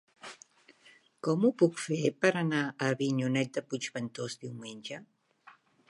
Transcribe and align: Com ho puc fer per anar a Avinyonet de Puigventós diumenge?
Com 1.27 1.45
ho 1.45 1.51
puc 1.63 1.77
fer 1.83 1.99
per 2.25 2.31
anar 2.41 2.63
a 2.71 2.89
Avinyonet 2.97 3.55
de 3.59 3.67
Puigventós 3.69 4.41
diumenge? 4.47 5.03